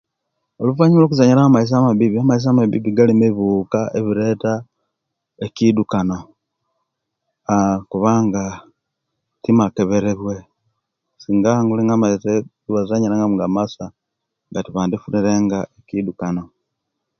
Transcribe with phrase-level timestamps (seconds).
[0.61, 2.47] Oluvanyuma luwo kuzanyira omaizi amabibi amaizi
[2.97, 4.53] galimu ebibuka ebireta
[5.45, 6.17] ekidukano
[7.89, 8.43] kubanga
[9.43, 10.35] timakeberebwe
[11.21, 13.85] singa nga amaizi egibazanyiramu masa
[14.65, 16.43] tibandifunire nga ekidukano